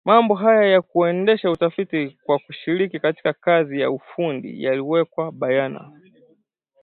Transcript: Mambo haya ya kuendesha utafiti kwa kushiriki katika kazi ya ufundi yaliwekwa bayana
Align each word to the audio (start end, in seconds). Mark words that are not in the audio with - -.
Mambo 0.05 0.35
haya 0.35 0.63
ya 0.65 0.81
kuendesha 0.81 1.51
utafiti 1.51 2.17
kwa 2.23 2.39
kushiriki 2.39 2.99
katika 2.99 3.33
kazi 3.33 3.79
ya 3.81 3.91
ufundi 3.91 4.63
yaliwekwa 4.63 5.31
bayana 5.31 5.91